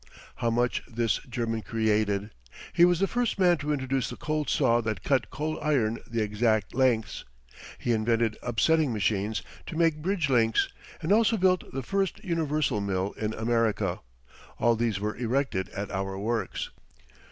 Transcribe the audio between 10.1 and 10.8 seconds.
links,